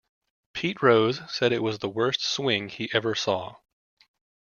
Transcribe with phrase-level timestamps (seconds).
[0.53, 3.57] Pete Rose said it was the worst swing he ever saw.